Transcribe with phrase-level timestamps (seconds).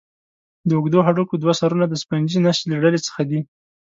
[0.67, 3.39] د اوږدو هډوکو دوه سرونه د سفنجي نسج له ډلې څخه دي.